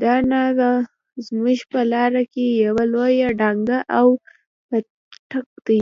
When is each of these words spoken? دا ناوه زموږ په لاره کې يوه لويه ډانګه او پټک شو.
دا 0.00 0.14
ناوه 0.30 0.72
زموږ 1.26 1.58
په 1.72 1.80
لاره 1.92 2.22
کې 2.32 2.44
يوه 2.64 2.84
لويه 2.92 3.28
ډانګه 3.40 3.78
او 3.98 4.06
پټک 4.68 5.46
شو. 5.64 5.80